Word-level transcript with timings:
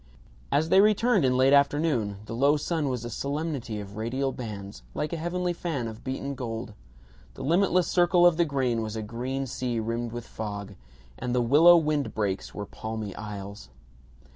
As 0.51 0.69
they 0.69 0.81
returned 0.81 1.23
in 1.25 1.37
late 1.37 1.53
afternoon 1.53 2.21
the 2.25 2.33
low 2.33 2.57
sun 2.57 2.89
was 2.89 3.05
a 3.05 3.09
solemnity 3.11 3.79
of 3.79 3.97
radial 3.97 4.31
bands, 4.31 4.81
like 4.95 5.13
a 5.13 5.15
heavenly 5.15 5.53
fan 5.53 5.87
of 5.87 6.03
beaten 6.03 6.33
gold; 6.33 6.73
the 7.35 7.43
limitless 7.43 7.87
circle 7.87 8.25
of 8.25 8.35
the 8.35 8.43
grain 8.45 8.81
was 8.81 8.95
a 8.95 9.03
green 9.03 9.45
sea 9.45 9.79
rimmed 9.79 10.11
with 10.11 10.25
fog, 10.25 10.73
and 11.19 11.35
the 11.35 11.41
willow 11.43 11.77
wind 11.77 12.15
breaks 12.15 12.51
were 12.51 12.65
palmy 12.65 13.15
isles. 13.15 13.69